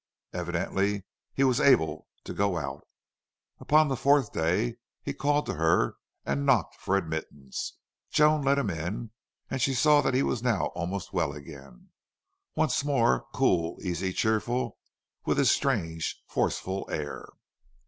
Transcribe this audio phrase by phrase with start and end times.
[0.33, 2.83] Evidently he was able to go out.
[3.59, 7.77] Upon the fourth day he called to her and knocked for admittance.
[8.09, 9.11] Joan let him in,
[9.51, 11.89] and saw that he was now almost well again,
[12.55, 14.79] once more cool, easy, cheerful,
[15.25, 17.29] with his strange, forceful air.